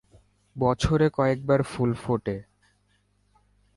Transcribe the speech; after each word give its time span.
বছরে 0.55 1.07
কয়েকবার 1.09 1.59
ফুল 1.63 1.91
ফোটে। 1.93 2.35